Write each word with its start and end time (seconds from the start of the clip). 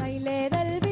baile 0.00 0.48
del 0.48 0.89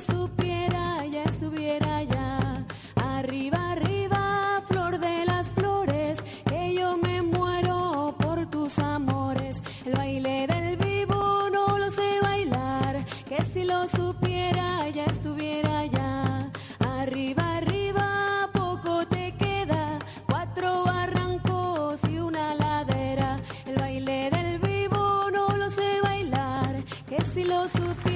supiera 0.00 1.04
ya 1.06 1.24
estuviera 1.24 2.02
ya. 2.02 2.66
Arriba, 2.96 3.72
arriba, 3.72 4.62
flor 4.66 4.98
de 4.98 5.24
las 5.26 5.48
flores, 5.52 6.22
que 6.46 6.74
yo 6.74 6.96
me 6.96 7.22
muero 7.22 8.14
por 8.18 8.46
tus 8.46 8.78
amores. 8.78 9.62
El 9.84 9.92
baile 9.92 10.46
del 10.46 10.76
vivo 10.78 11.48
no 11.52 11.78
lo 11.78 11.90
sé 11.90 12.18
bailar, 12.22 13.04
que 13.28 13.42
si 13.44 13.64
lo 13.64 13.86
supiera 13.86 14.88
ya 14.88 15.04
estuviera 15.04 15.84
ya. 15.86 16.50
Arriba, 16.98 17.56
arriba, 17.56 18.48
poco 18.52 19.06
te 19.06 19.32
queda, 19.36 19.98
cuatro 20.28 20.84
barrancos 20.84 22.00
y 22.08 22.18
una 22.18 22.54
ladera. 22.54 23.36
El 23.66 23.76
baile 23.76 24.30
del 24.30 24.58
vivo 24.60 25.30
no 25.30 25.48
lo 25.56 25.70
sé 25.70 26.00
bailar, 26.02 26.82
que 27.06 27.20
si 27.22 27.44
lo 27.44 27.68
supiera 27.68 28.09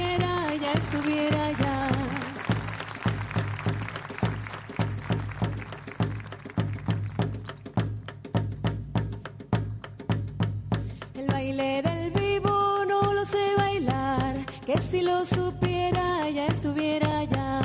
El 11.16 11.26
baile 11.28 11.80
del 11.82 12.10
vivo 12.10 12.84
no 12.88 13.12
lo 13.12 13.24
sé 13.24 13.54
bailar, 13.56 14.34
que 14.66 14.76
si 14.78 15.00
lo 15.00 15.24
supiera 15.24 16.28
ya 16.28 16.46
estuviera 16.48 17.22
ya. 17.24 17.60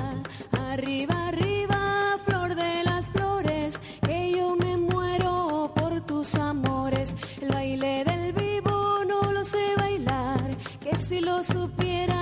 Arriba, 0.70 1.28
arriba, 1.30 2.18
flor 2.26 2.54
de 2.54 2.84
las 2.84 3.08
flores, 3.10 3.80
que 4.06 4.32
yo 4.38 4.56
me 4.56 4.78
muero 4.78 5.72
por 5.76 6.00
tus 6.02 6.36
amores. 6.36 7.16
El 7.42 7.50
baile 7.50 8.04
del 8.04 8.34
vivo 8.34 9.04
no 9.08 9.32
lo 9.32 9.44
sé 9.44 9.74
bailar, 9.80 10.56
que 10.80 10.94
si 10.96 11.20
lo 11.20 11.44
supiera 11.44 12.19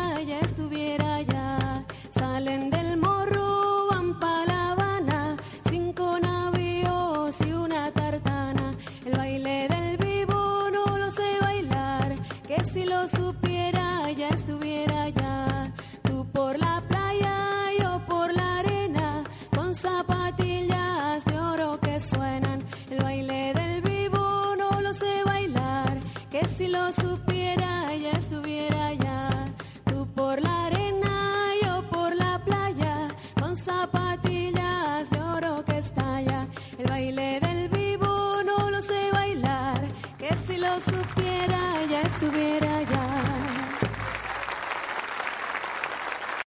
El 36.77 36.85
baile 36.85 37.39
del 37.39 37.69
vivo 37.69 38.43
no 38.43 38.69
lo 38.69 38.81
sé 38.81 39.11
bailar, 39.11 39.81
que 40.17 40.33
si 40.45 40.57
lo 40.57 40.79
supiera 40.79 41.26